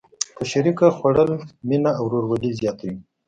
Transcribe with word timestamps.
په 0.35 0.43
شریکه 0.51 0.87
خوړل 0.97 1.31
مینه 1.67 1.91
او 1.99 2.03
ورورولي 2.07 2.51
زیاتوي. 2.59 2.97